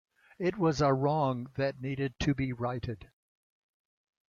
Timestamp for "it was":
0.39-0.81